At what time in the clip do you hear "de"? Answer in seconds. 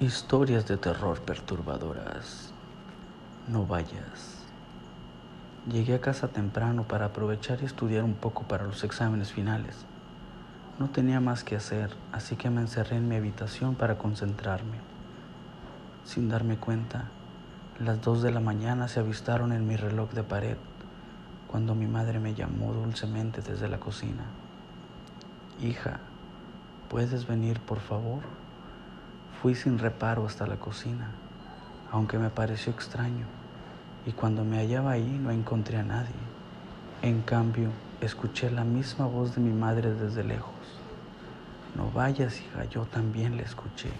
0.68-0.76, 18.22-18.30, 20.12-20.22, 39.36-39.40